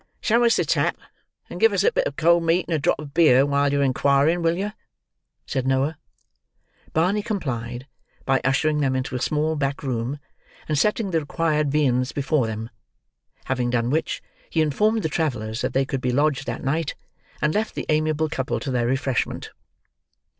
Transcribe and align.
"Show 0.19 0.43
us 0.45 0.55
the 0.55 0.65
tap, 0.65 0.97
and 1.47 1.59
give 1.59 1.71
us 1.73 1.83
a 1.83 1.91
bit 1.91 2.07
of 2.07 2.15
cold 2.15 2.41
meat 2.41 2.65
and 2.67 2.73
a 2.73 2.79
drop 2.79 2.97
of 2.97 3.13
beer 3.13 3.45
while 3.45 3.71
yer 3.71 3.83
inquiring, 3.83 4.41
will 4.41 4.57
yer?" 4.57 4.73
said 5.45 5.67
Noah. 5.67 5.95
Barney 6.91 7.21
complied 7.21 7.85
by 8.25 8.41
ushering 8.43 8.79
them 8.79 8.95
into 8.95 9.15
a 9.15 9.21
small 9.21 9.55
back 9.55 9.83
room, 9.83 10.17
and 10.67 10.75
setting 10.75 11.11
the 11.11 11.19
required 11.19 11.71
viands 11.71 12.13
before 12.13 12.47
them; 12.47 12.71
having 13.45 13.69
done 13.69 13.91
which, 13.91 14.23
he 14.49 14.63
informed 14.63 15.03
the 15.03 15.07
travellers 15.07 15.61
that 15.61 15.73
they 15.73 15.85
could 15.85 16.01
be 16.01 16.11
lodged 16.11 16.47
that 16.47 16.63
night, 16.63 16.95
and 17.39 17.53
left 17.53 17.75
the 17.75 17.85
amiable 17.89 18.27
couple 18.27 18.59
to 18.59 18.71
their 18.71 18.87
refreshment. 18.87 19.51